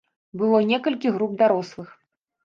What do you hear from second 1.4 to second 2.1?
дарослых.